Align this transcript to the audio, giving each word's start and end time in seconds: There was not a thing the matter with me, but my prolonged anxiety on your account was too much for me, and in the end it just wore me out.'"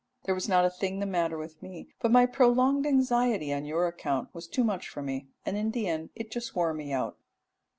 There 0.23 0.33
was 0.33 0.49
not 0.49 0.65
a 0.65 0.69
thing 0.71 0.97
the 0.97 1.05
matter 1.05 1.37
with 1.37 1.61
me, 1.61 1.89
but 1.99 2.11
my 2.11 2.25
prolonged 2.25 2.87
anxiety 2.87 3.53
on 3.53 3.65
your 3.65 3.85
account 3.85 4.33
was 4.33 4.47
too 4.47 4.63
much 4.63 4.89
for 4.89 5.03
me, 5.03 5.27
and 5.45 5.55
in 5.55 5.69
the 5.69 5.87
end 5.87 6.09
it 6.15 6.31
just 6.31 6.55
wore 6.55 6.73
me 6.73 6.91
out.'" 6.91 7.19